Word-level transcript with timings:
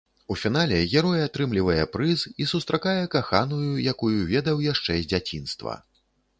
У 0.35 0.35
фінале 0.43 0.77
герой 0.93 1.19
атрымлівае 1.25 1.83
прыз 1.97 2.19
і 2.41 2.49
сустракае 2.53 2.97
каханую, 3.19 3.71
якую 3.95 4.13
ведаў 4.35 4.67
яшчэ 4.73 5.01
з 5.05 5.11
дзяцінства. 5.15 5.81